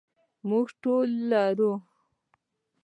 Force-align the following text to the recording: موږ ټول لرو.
موږ 0.49 0.65
ټول 0.83 1.07
لرو. 1.31 1.71